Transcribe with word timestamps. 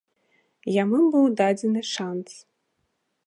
Яму 0.75 0.99
быў 1.15 1.25
дадзены 1.41 1.81
шанц. 1.93 2.27